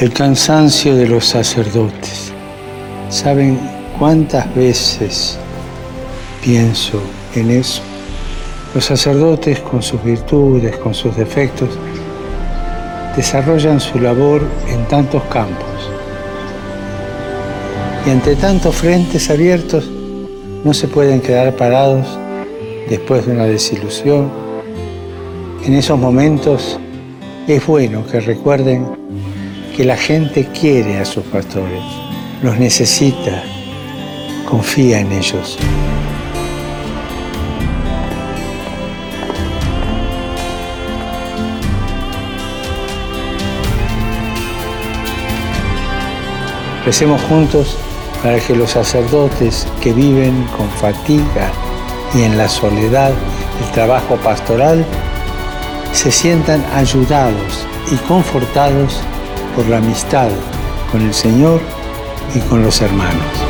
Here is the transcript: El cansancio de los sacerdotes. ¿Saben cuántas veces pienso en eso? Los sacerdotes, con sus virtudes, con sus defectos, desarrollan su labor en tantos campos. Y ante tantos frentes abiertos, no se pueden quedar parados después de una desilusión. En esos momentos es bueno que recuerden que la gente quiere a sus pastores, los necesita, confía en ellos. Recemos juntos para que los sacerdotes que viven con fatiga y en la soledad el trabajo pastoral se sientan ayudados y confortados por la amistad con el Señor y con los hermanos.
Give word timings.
El 0.00 0.14
cansancio 0.14 0.96
de 0.96 1.06
los 1.06 1.26
sacerdotes. 1.26 2.32
¿Saben 3.10 3.60
cuántas 3.98 4.54
veces 4.54 5.38
pienso 6.42 7.02
en 7.34 7.50
eso? 7.50 7.82
Los 8.74 8.86
sacerdotes, 8.86 9.60
con 9.60 9.82
sus 9.82 10.02
virtudes, 10.02 10.74
con 10.78 10.94
sus 10.94 11.14
defectos, 11.18 11.68
desarrollan 13.14 13.78
su 13.78 13.98
labor 13.98 14.40
en 14.70 14.88
tantos 14.88 15.22
campos. 15.24 15.90
Y 18.06 18.10
ante 18.10 18.36
tantos 18.36 18.76
frentes 18.76 19.28
abiertos, 19.28 19.86
no 20.64 20.72
se 20.72 20.88
pueden 20.88 21.20
quedar 21.20 21.54
parados 21.56 22.06
después 22.88 23.26
de 23.26 23.32
una 23.32 23.44
desilusión. 23.44 24.30
En 25.62 25.74
esos 25.74 25.98
momentos 25.98 26.80
es 27.46 27.66
bueno 27.66 28.06
que 28.06 28.20
recuerden 28.20 28.98
que 29.80 29.86
la 29.86 29.96
gente 29.96 30.46
quiere 30.48 30.98
a 30.98 31.06
sus 31.06 31.24
pastores, 31.24 31.82
los 32.42 32.58
necesita, 32.58 33.42
confía 34.44 35.00
en 35.00 35.10
ellos. 35.10 35.56
Recemos 46.84 47.22
juntos 47.22 47.78
para 48.22 48.38
que 48.38 48.54
los 48.54 48.72
sacerdotes 48.72 49.66
que 49.80 49.94
viven 49.94 50.44
con 50.58 50.68
fatiga 50.72 51.50
y 52.14 52.24
en 52.24 52.36
la 52.36 52.50
soledad 52.50 53.12
el 53.64 53.72
trabajo 53.72 54.16
pastoral 54.16 54.84
se 55.94 56.10
sientan 56.10 56.62
ayudados 56.74 57.66
y 57.90 57.96
confortados 58.06 59.02
por 59.60 59.68
la 59.68 59.76
amistad 59.76 60.30
con 60.90 61.02
el 61.02 61.12
Señor 61.12 61.60
y 62.34 62.40
con 62.40 62.62
los 62.62 62.80
hermanos. 62.80 63.49